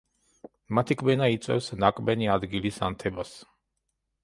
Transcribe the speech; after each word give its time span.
მათი 0.79 0.97
კბენა 1.01 1.27
იწვევს 1.33 1.67
ნაკბენი 1.85 2.33
ადგილის 2.39 2.83
ანთებას. 2.91 3.37